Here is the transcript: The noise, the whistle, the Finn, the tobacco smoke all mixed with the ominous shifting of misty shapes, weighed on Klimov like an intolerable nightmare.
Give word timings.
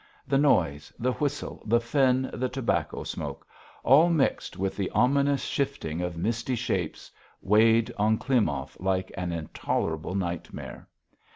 The 0.27 0.39
noise, 0.39 0.91
the 0.97 1.11
whistle, 1.11 1.61
the 1.63 1.79
Finn, 1.79 2.31
the 2.33 2.49
tobacco 2.49 3.03
smoke 3.03 3.45
all 3.83 4.09
mixed 4.09 4.57
with 4.57 4.75
the 4.75 4.89
ominous 4.95 5.43
shifting 5.43 6.01
of 6.01 6.17
misty 6.17 6.55
shapes, 6.55 7.11
weighed 7.39 7.93
on 7.97 8.17
Klimov 8.17 8.75
like 8.79 9.11
an 9.15 9.31
intolerable 9.31 10.15
nightmare. 10.15 10.87